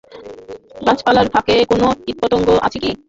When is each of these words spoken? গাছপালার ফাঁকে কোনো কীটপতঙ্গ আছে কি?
গাছপালার 0.81 1.27
ফাঁকে 1.33 1.55
কোনো 1.71 1.87
কীটপতঙ্গ 2.03 2.47
আছে 2.65 2.77
কি? 2.83 2.91